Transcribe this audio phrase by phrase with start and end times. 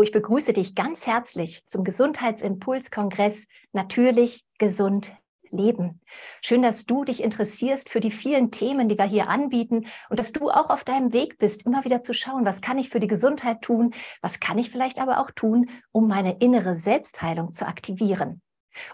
[0.00, 5.14] Hallo, ich begrüße dich ganz herzlich zum Gesundheitsimpulskongress Natürlich gesund
[5.50, 6.00] leben.
[6.40, 10.32] Schön, dass du dich interessierst für die vielen Themen, die wir hier anbieten und dass
[10.32, 13.08] du auch auf deinem Weg bist, immer wieder zu schauen, was kann ich für die
[13.08, 13.92] Gesundheit tun,
[14.22, 18.40] was kann ich vielleicht aber auch tun, um meine innere Selbstheilung zu aktivieren.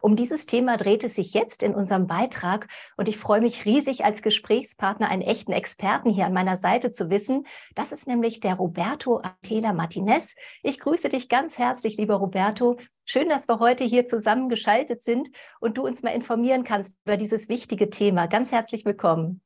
[0.01, 4.05] Um dieses Thema dreht es sich jetzt in unserem Beitrag und ich freue mich riesig,
[4.05, 7.47] als Gesprächspartner einen echten Experten hier an meiner Seite zu wissen.
[7.75, 10.37] Das ist nämlich der Roberto Atela Martinez.
[10.63, 12.79] Ich grüße dich ganz herzlich, lieber Roberto.
[13.05, 15.29] Schön, dass wir heute hier zusammengeschaltet sind
[15.61, 18.27] und du uns mal informieren kannst über dieses wichtige Thema.
[18.27, 19.41] Ganz herzlich willkommen.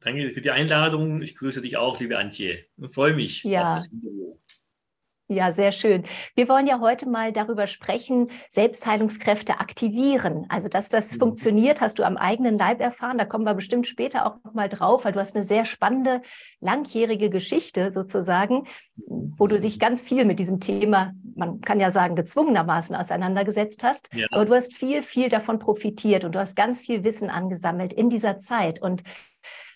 [0.00, 1.22] Danke für die Einladung.
[1.22, 2.66] Ich grüße dich auch, liebe Antje.
[2.76, 3.70] Ich freue mich ja.
[3.70, 4.38] auf das Interview.
[5.30, 6.04] Ja, sehr schön.
[6.34, 10.46] Wir wollen ja heute mal darüber sprechen, Selbstheilungskräfte aktivieren.
[10.48, 11.18] Also, dass das mhm.
[11.18, 13.18] funktioniert, hast du am eigenen Leib erfahren.
[13.18, 16.22] Da kommen wir bestimmt später auch noch mal drauf, weil du hast eine sehr spannende,
[16.60, 22.16] langjährige Geschichte sozusagen, wo du dich ganz viel mit diesem Thema, man kann ja sagen,
[22.16, 24.08] gezwungenermaßen auseinandergesetzt hast.
[24.14, 24.28] Ja.
[24.30, 28.08] Aber du hast viel, viel davon profitiert und du hast ganz viel Wissen angesammelt in
[28.08, 28.80] dieser Zeit.
[28.80, 29.02] Und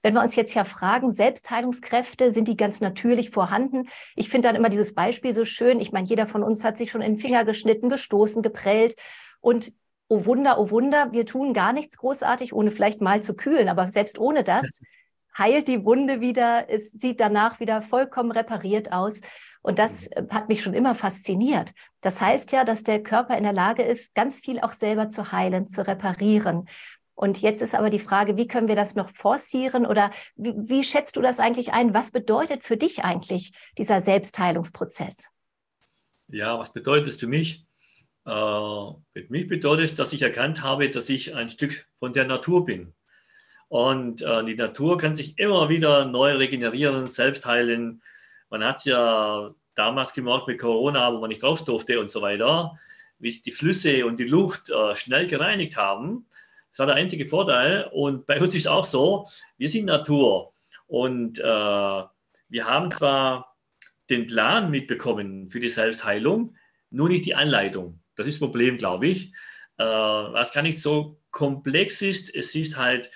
[0.03, 3.89] wenn wir uns jetzt ja fragen, Selbstheilungskräfte, sind die ganz natürlich vorhanden?
[4.17, 5.81] Ich finde dann immer dieses Beispiel so schön.
[5.81, 8.97] Ich meine, jeder von uns hat sich schon in den Finger geschnitten, gestoßen, geprellt.
[9.41, 9.73] Und
[10.09, 13.69] oh Wunder, oh Wunder, wir tun gar nichts großartig, ohne vielleicht mal zu kühlen.
[13.69, 14.83] Aber selbst ohne das
[15.39, 16.69] heilt die Wunde wieder.
[16.69, 19.21] Es sieht danach wieder vollkommen repariert aus.
[19.63, 20.31] Und das mhm.
[20.31, 21.73] hat mich schon immer fasziniert.
[22.01, 25.33] Das heißt ja, dass der Körper in der Lage ist, ganz viel auch selber zu
[25.33, 26.69] heilen, zu reparieren.
[27.15, 30.85] Und jetzt ist aber die Frage, wie können wir das noch forcieren oder wie, wie
[30.85, 31.95] schätzt du das eigentlich ein?
[31.95, 35.29] Was bedeutet für dich eigentlich dieser Selbstheilungsprozess?
[36.29, 37.67] Ja, was bedeutet es für mich?
[38.25, 42.25] Äh, für mich bedeutet es, dass ich erkannt habe, dass ich ein Stück von der
[42.25, 42.95] Natur bin.
[43.69, 48.03] Und äh, die Natur kann sich immer wieder neu regenerieren, selbst heilen.
[48.51, 52.21] Man hat es ja damals gemerkt mit Corona, wo man nicht raus durfte und so
[52.21, 52.77] weiter,
[53.19, 56.27] wie es die Flüsse und die Luft äh, schnell gereinigt haben.
[56.73, 57.89] Das war der einzige Vorteil.
[57.93, 59.27] Und bei uns ist es auch so,
[59.59, 60.55] wir sind Natur.
[60.87, 63.57] Und äh, wir haben zwar
[64.09, 66.57] den Plan mitbekommen für die Selbstheilung,
[66.91, 68.01] nur nicht die Anleitung.
[68.17, 69.33] Das ist das Problem, glaube ich.
[69.79, 73.11] Äh, was gar nicht so komplex ist, es ist halt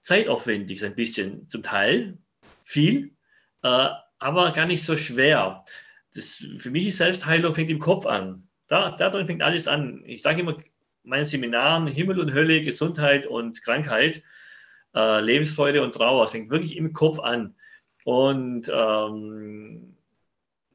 [0.00, 2.18] zeitaufwendig, ein bisschen zum Teil,
[2.64, 3.14] viel,
[3.62, 5.64] äh, aber gar nicht so schwer.
[6.14, 8.48] Das, für mich ist Selbstheilung fängt im Kopf an.
[8.66, 10.02] Da, darin fängt alles an.
[10.06, 10.56] Ich sage immer,
[11.02, 14.22] meinen Seminaren Himmel und Hölle, Gesundheit und Krankheit,
[14.94, 16.24] äh, Lebensfreude und Trauer.
[16.24, 17.54] Es fängt wirklich im Kopf an.
[18.04, 19.96] Und ähm,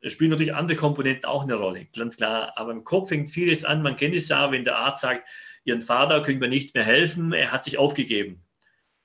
[0.01, 2.53] es spielen natürlich andere Komponenten auch eine Rolle, ganz klar.
[2.55, 3.81] Aber im Kopf fängt vieles an.
[3.81, 5.27] Man kennt es ja, wenn der Arzt sagt,
[5.65, 8.43] Ihren Vater können wir nicht mehr helfen, er hat sich aufgegeben.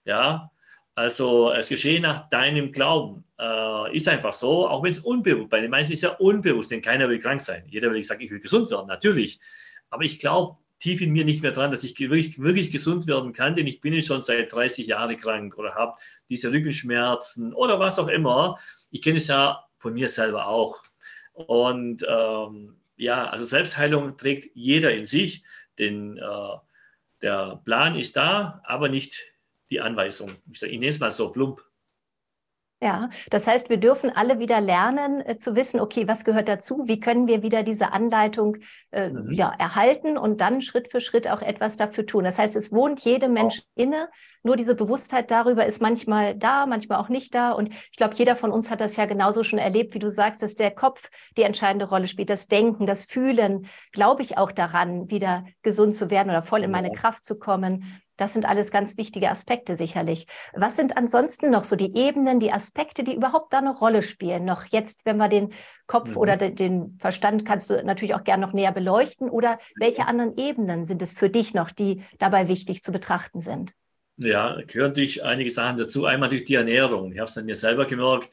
[0.05, 0.51] Ja,
[0.95, 3.25] also es geschehe nach deinem Glauben.
[3.39, 6.83] Äh, ist einfach so, auch wenn es unbewusst, bei den meisten ist ja unbewusst, denn
[6.83, 7.65] keiner will krank sein.
[7.69, 9.41] Jeder will, ich ich will gesund werden, natürlich.
[9.89, 13.33] Aber ich glaube, tief in mir nicht mehr dran, dass ich wirklich, wirklich gesund werden
[13.33, 15.95] kann, denn ich bin schon seit 30 Jahren krank oder habe
[16.29, 18.59] diese Rückenschmerzen oder was auch immer.
[18.91, 20.83] Ich kenne es ja von mir selber auch.
[21.35, 25.45] Und ähm, ja, also Selbstheilung trägt jeder in sich,
[25.79, 26.57] denn äh,
[27.23, 29.21] der Plan ist da, aber nicht
[29.71, 30.35] die Anweisung.
[30.51, 31.63] Ich, ich nenne es mal so plump.
[32.83, 36.85] Ja, das heißt, wir dürfen alle wieder lernen äh, zu wissen, okay, was gehört dazu?
[36.87, 38.57] Wie können wir wieder diese Anleitung
[38.91, 39.33] äh, mhm.
[39.33, 42.25] ja, erhalten und dann Schritt für Schritt auch etwas dafür tun?
[42.25, 43.83] Das heißt, es wohnt jedem Mensch oh.
[43.83, 44.09] inne,
[44.43, 47.53] nur diese Bewusstheit darüber ist manchmal da, manchmal auch nicht da.
[47.53, 50.43] Und ich glaube, jeder von uns hat das ja genauso schon erlebt, wie du sagst,
[50.43, 53.67] dass der Kopf die entscheidende Rolle spielt, das Denken, das Fühlen.
[53.93, 58.01] Glaube ich auch daran, wieder gesund zu werden oder voll in meine Kraft zu kommen?
[58.21, 60.27] Das sind alles ganz wichtige Aspekte sicherlich.
[60.53, 64.45] Was sind ansonsten noch so die Ebenen, die Aspekte, die überhaupt da eine Rolle spielen?
[64.45, 65.55] Noch jetzt, wenn wir den
[65.87, 66.17] Kopf mhm.
[66.19, 69.31] oder de den Verstand kannst du natürlich auch gerne noch näher beleuchten.
[69.31, 73.73] Oder welche anderen Ebenen sind es für dich noch, die dabei wichtig zu betrachten sind?
[74.19, 76.05] Ja, gehören natürlich einige Sachen dazu.
[76.05, 77.13] Einmal durch die Ernährung.
[77.13, 78.29] Ich habe es an mir selber gemerkt,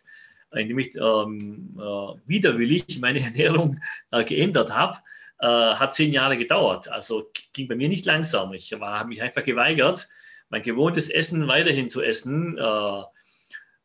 [0.51, 1.81] indem ich ähm, äh,
[2.25, 3.79] widerwillig meine Ernährung
[4.11, 4.97] äh, geändert habe
[5.39, 6.89] äh, hat zehn Jahre gedauert.
[6.89, 8.53] Also ging bei mir nicht langsam.
[8.53, 10.07] Ich habe mich einfach geweigert,
[10.49, 13.03] mein gewohntes Essen weiterhin zu essen, äh,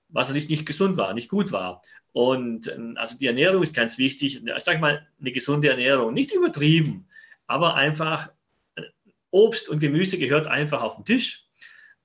[0.08, 1.82] was natürlich nicht gesund war, nicht gut war.
[2.12, 4.46] Und ähm, also die Ernährung ist ganz wichtig.
[4.46, 7.08] Ich sage mal, eine gesunde Ernährung, nicht übertrieben,
[7.46, 8.30] aber einfach
[8.76, 8.82] äh,
[9.30, 11.46] Obst und Gemüse gehört einfach auf den Tisch.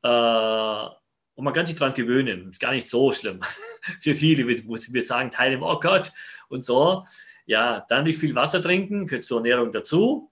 [0.03, 2.49] Äh, und man kann sich daran gewöhnen.
[2.49, 3.41] Ist gar nicht so schlimm.
[4.01, 6.11] Für viele, wir sagen Teile, oh Gott,
[6.49, 7.03] und so.
[7.47, 10.31] Ja, dann nicht viel Wasser trinken, gehört zur Ernährung dazu.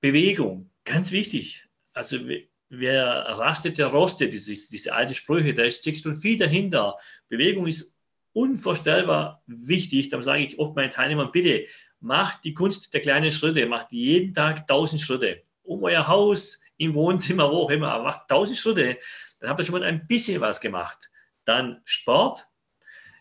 [0.00, 1.66] Bewegung, ganz wichtig.
[1.94, 2.18] Also
[2.68, 6.96] wer rastet, der rostet, diese, diese alte Sprüche, da steckt schon viel dahinter.
[7.28, 7.98] Bewegung ist
[8.32, 10.10] unvorstellbar wichtig.
[10.10, 11.66] Dann sage ich oft meinen Teilnehmern, bitte
[12.00, 15.42] macht die Kunst der kleinen Schritte, macht jeden Tag tausend Schritte.
[15.62, 18.98] Um euer Haus, im Wohnzimmer, wo auch immer, macht tausend Schritte,
[19.38, 21.10] dann habt ihr schon mal ein bisschen was gemacht.
[21.44, 22.46] Dann Sport,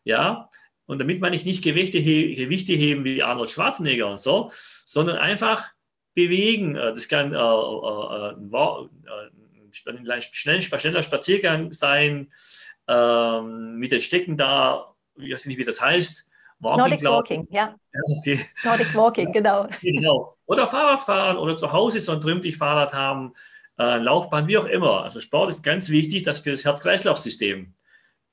[0.03, 0.49] ja,
[0.89, 4.49] und damit meine ich nicht Gewichte, Gewichte heben wie Arnold Schwarzenegger und so,
[4.85, 5.69] sondern einfach
[6.15, 6.75] bewegen.
[6.75, 8.33] Äh, das kann äh, äh,
[9.85, 12.31] ein, ein schneller Spaziergang sein,
[12.87, 16.27] ähm, mit den Stecken da, ich weiß nicht, wie das heißt.
[16.57, 17.75] Walking, Nordic Walking, ja.
[17.93, 18.45] ja okay.
[18.63, 19.67] Nordic Walking, genau.
[19.83, 20.33] genau.
[20.47, 23.35] Oder Fahrrad fahren oder zu Hause so ein trümmelig Fahrrad haben,
[23.77, 25.03] äh, Laufbahn, wie auch immer.
[25.03, 27.78] Also Sport ist ganz wichtig, das für das Herz-Kreislauf-System, äh,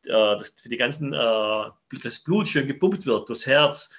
[0.07, 1.65] dass für die ganzen, äh,
[2.03, 3.95] das Blut schön gepumpt wird durchs Herz.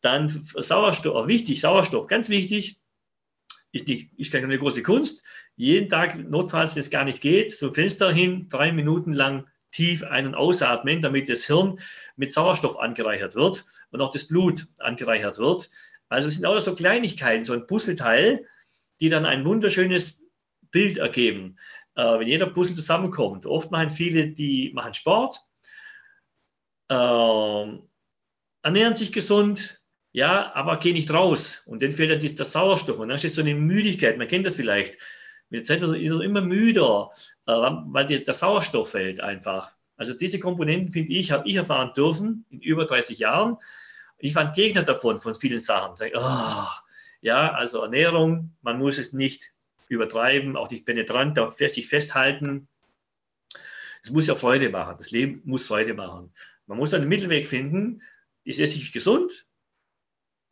[0.00, 2.80] Dann Sauerstoff, wichtig, Sauerstoff, ganz wichtig,
[3.72, 5.26] ist, nicht, ist keine große Kunst.
[5.56, 10.02] Jeden Tag, notfalls, wenn es gar nicht geht, zum Fenster hin, drei Minuten lang tief
[10.04, 11.80] ein- und ausatmen, damit das Hirn
[12.16, 15.70] mit Sauerstoff angereichert wird und auch das Blut angereichert wird.
[16.08, 18.46] Also es sind auch so Kleinigkeiten, so ein Puzzleteil,
[19.00, 20.22] die dann ein wunderschönes
[20.70, 21.58] Bild ergeben.
[21.98, 25.38] Äh, wenn jeder Puzzle zusammenkommt, oft machen viele, die machen Sport,
[26.88, 27.64] äh,
[28.62, 31.64] ernähren sich gesund, ja, aber gehen nicht raus.
[31.66, 34.56] Und dann fehlt dann der Sauerstoff und dann steht so eine Müdigkeit, man kennt das
[34.56, 34.96] vielleicht
[35.50, 37.10] der wird er immer müder,
[37.46, 39.72] äh, weil der Sauerstoff fällt einfach.
[39.96, 43.56] Also diese Komponenten, finde ich, habe ich erfahren dürfen in über 30 Jahren.
[44.18, 45.94] Ich war ein Gegner davon, von vielen Sachen.
[46.14, 46.66] Oh,
[47.20, 49.52] ja, also Ernährung, man muss es nicht
[49.88, 52.68] übertreiben, auch nicht penetrant, da sich festhalten.
[54.02, 54.96] Es muss ja Freude machen.
[54.98, 56.32] Das Leben muss Freude machen.
[56.66, 58.02] Man muss einen Mittelweg finden.
[58.44, 59.46] Ist es sich gesund?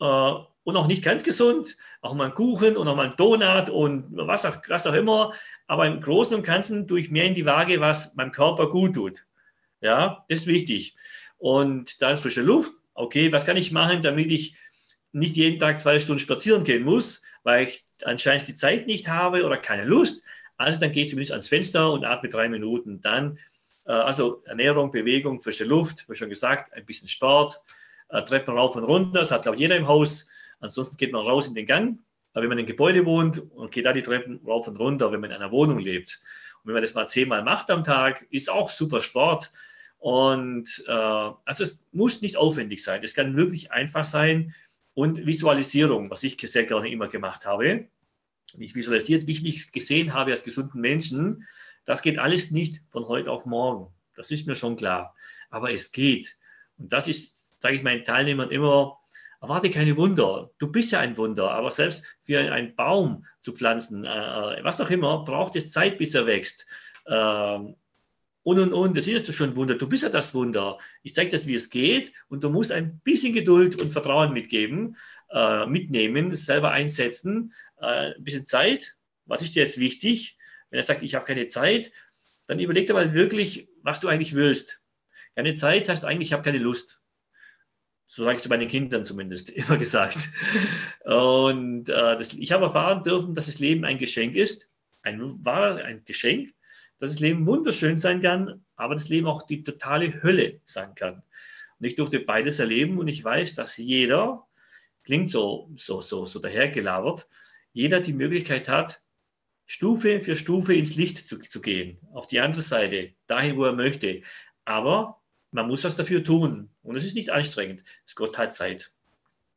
[0.01, 0.33] Äh,
[0.67, 4.09] und auch nicht ganz gesund, auch mal einen Kuchen und auch mal einen Donut und
[4.17, 5.33] was auch, was auch immer.
[5.69, 8.97] Aber im Großen und Ganzen tue ich mehr in die Waage, was meinem Körper gut
[8.97, 9.27] tut.
[9.81, 10.97] Ja, das ist wichtig.
[11.39, 12.73] Und dann frische Luft.
[12.95, 14.57] Okay, was kann ich machen, damit ich
[15.13, 19.45] nicht jeden Tag zwei Stunden spazieren gehen muss, weil ich anscheinend die Zeit nicht habe
[19.45, 20.25] oder keine Lust.
[20.57, 23.01] Also dann gehe ich zumindest ans Fenster und atme drei Minuten.
[23.01, 23.39] Dann,
[23.87, 27.61] äh, also Ernährung, Bewegung, frische Luft, wie schon gesagt, ein bisschen Sport,
[28.09, 30.29] äh, Treppen rauf und runter, das hat, glaube ich, jeder im Haus.
[30.59, 32.01] Ansonsten geht man raus in den Gang.
[32.33, 35.13] Aber wenn man in einem Gebäude wohnt und geht da die Treppen rauf und runter,
[35.13, 36.21] wenn man in einer Wohnung lebt.
[36.63, 39.53] Und wenn man das mal zehnmal macht am Tag, ist auch super Sport.
[39.99, 43.05] Und äh, also es muss nicht aufwendig sein.
[43.05, 44.53] Es kann wirklich einfach sein.
[44.97, 47.89] Und Visualisierung, was ich sehr gerne immer gemacht habe.
[48.57, 51.47] Ich visualisiert, wie ich mich gesehen habe als gesunden Menschen.
[51.85, 53.93] Das geht alles nicht von heute auf morgen.
[54.15, 55.15] Das ist mir schon klar.
[55.51, 56.39] Aber es geht.
[56.79, 58.99] Und das ist, sage ich meinen Teilnehmern immer,
[59.43, 60.51] erwarte keine Wunder.
[60.57, 64.81] Du bist ja ein Wunder, aber selbst für einen Baum zu pflanzen, äh, äh, was
[64.81, 66.67] auch immer, braucht es Zeit, bis er wächst.
[67.07, 67.77] Ähm,
[68.47, 69.75] und und und, das ist ja schon ein Wunder.
[69.75, 70.79] Du bist ja das Wunder.
[71.03, 74.97] Ich zeige dir, wie es geht und du musst ein bisschen Geduld und Vertrauen mitgeben,
[75.31, 78.95] äh, mitnehmen, selber einsetzen, äh, ein bisschen Zeit.
[79.25, 80.39] Was ist dir jetzt wichtig?
[80.71, 81.91] Wenn er sagt, ich habe keine Zeit,
[82.47, 84.81] dann überleg dir mal wirklich, was du eigentlich willst.
[85.35, 87.03] Keine Zeit heißt eigentlich, ich habe keine Lust.
[88.05, 90.19] So sage ich zu meinen Kindern zumindest immer gesagt.
[91.05, 94.71] Und äh, das, ich habe erfahren dürfen, dass das Leben ein Geschenk ist,
[95.03, 96.56] ein ein Geschenk,
[96.99, 101.23] dass das Leben wunderschön sein kann, aber das Leben auch die totale Hölle sein kann.
[101.79, 104.47] Und ich durfte beides erleben und ich weiß, dass jeder,
[105.05, 107.29] klingt so, so, so, so dahergelabert,
[107.73, 109.03] jeder die Möglichkeit hat,
[109.67, 113.73] Stufe für Stufe ins Licht zu, zu gehen, auf die andere Seite, dahin, wo er
[113.73, 114.23] möchte.
[114.65, 116.71] Aber man muss was dafür tun.
[116.83, 117.83] Und es ist nicht anstrengend.
[118.07, 118.93] Es kostet halt Zeit.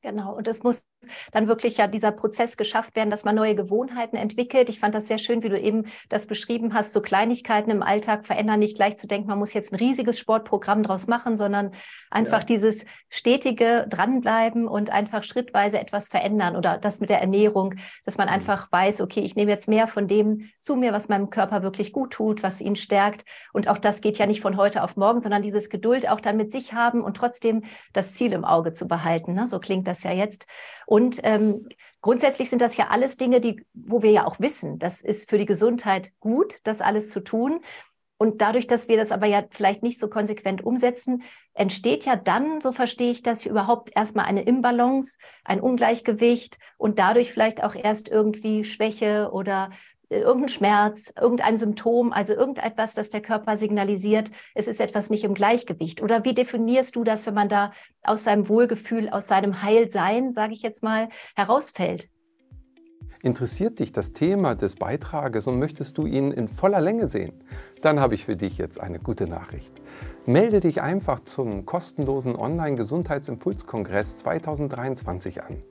[0.02, 0.82] Genau, und es muss
[1.32, 4.70] dann wirklich ja dieser Prozess geschafft werden, dass man neue Gewohnheiten entwickelt.
[4.70, 8.26] Ich fand das sehr schön, wie du eben das beschrieben hast, so Kleinigkeiten im Alltag
[8.26, 11.72] verändern, nicht gleich zu denken, man muss jetzt ein riesiges Sportprogramm draus machen, sondern
[12.12, 12.46] einfach ja.
[12.46, 17.76] dieses stetige dranbleiben und einfach schrittweise etwas verändern oder das mit der Ernährung,
[18.06, 18.34] dass man mhm.
[18.34, 21.94] einfach weiß, okay, ich nehme jetzt mehr von dem zu mir, was meinem Körper wirklich
[21.94, 23.26] gut tut, was ihn stärkt.
[23.54, 26.38] Und auch das geht ja nicht von heute auf morgen, sondern dieses Geduld auch dann
[26.38, 27.64] mit sich haben und trotzdem
[27.94, 29.34] das Ziel im Auge zu behalten.
[29.34, 29.48] Ne?
[29.48, 30.48] So klingt das ja jetzt.
[30.90, 31.70] Und ähm,
[32.02, 35.38] grundsätzlich sind das ja alles Dinge, die, wo wir ja auch wissen, das ist für
[35.38, 37.60] die Gesundheit gut, das alles zu tun.
[38.18, 41.22] Und dadurch, dass wir das aber ja vielleicht nicht so konsequent umsetzen,
[41.54, 47.32] entsteht ja dann, so verstehe ich das, überhaupt erstmal eine Imbalance, ein Ungleichgewicht und dadurch
[47.32, 49.70] vielleicht auch erst irgendwie Schwäche oder
[50.10, 55.34] irgendein Schmerz, irgendein Symptom, also irgendetwas, das der Körper signalisiert, es ist etwas nicht im
[55.34, 56.02] Gleichgewicht?
[56.02, 57.72] Oder wie definierst du das, wenn man da
[58.04, 62.10] aus seinem Wohlgefühl, aus seinem Heilsein, sage ich jetzt mal, herausfällt?
[63.22, 67.34] Interessiert dich das Thema des Beitrages und möchtest du ihn in voller Länge sehen?
[67.82, 69.74] Dann habe ich für dich jetzt eine gute Nachricht.
[70.26, 75.62] Melde dich einfach zum kostenlosen Online-Gesundheitsimpulskongress 2023 an.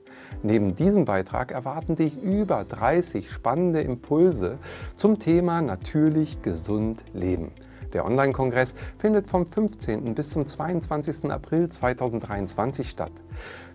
[0.43, 4.59] Neben diesem Beitrag erwarten dich über 30 spannende Impulse
[4.95, 7.51] zum Thema natürlich gesund leben.
[7.93, 10.13] Der Online-Kongress findet vom 15.
[10.13, 11.31] bis zum 22.
[11.31, 13.11] April 2023 statt.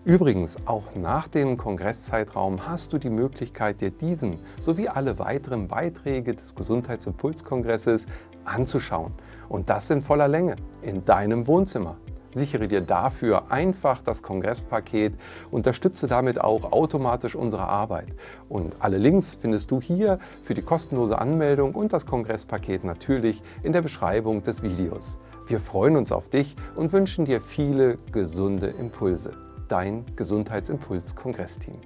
[0.05, 6.35] Übrigens, auch nach dem Kongresszeitraum hast du die Möglichkeit, dir diesen sowie alle weiteren Beiträge
[6.35, 8.05] des Gesundheitsimpulskongresses
[8.43, 9.13] anzuschauen.
[9.49, 11.97] Und das in voller Länge, in deinem Wohnzimmer.
[12.35, 15.15] Sichere dir dafür einfach das Kongresspaket,
[15.49, 18.09] unterstütze damit auch automatisch unsere Arbeit.
[18.47, 23.73] Und alle Links findest du hier für die kostenlose Anmeldung und das Kongresspaket natürlich in
[23.73, 25.17] der Beschreibung des Videos.
[25.47, 29.44] Wir freuen uns auf dich und wünschen dir viele gesunde Impulse.
[29.67, 31.81] Dein Gesundheitsimpuls-Kongressteam.